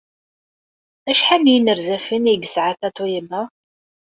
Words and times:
Acḥal 1.11 1.41
n 1.43 1.51
yinerzafen 1.53 2.23
ay 2.31 2.37
yesɛa 2.41 2.71
Tatoeba? 2.79 3.41